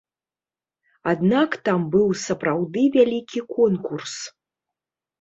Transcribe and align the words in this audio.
Аднак 1.11 1.51
там 1.69 1.79
быў 1.97 2.07
сапраўды 2.23 2.81
вялікі 2.99 3.39
конкурс. 3.55 4.21